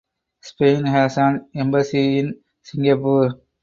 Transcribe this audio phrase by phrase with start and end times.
[0.41, 3.39] Spain has an embassy in Singapore.